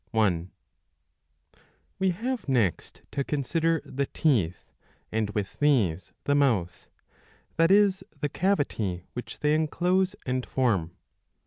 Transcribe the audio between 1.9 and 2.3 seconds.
We